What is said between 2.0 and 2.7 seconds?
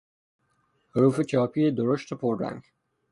و پررنگ